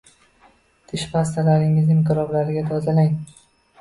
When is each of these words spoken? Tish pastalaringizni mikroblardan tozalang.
Tish 0.91 1.03
pastalaringizni 1.11 1.99
mikroblardan 2.01 2.73
tozalang. 2.75 3.17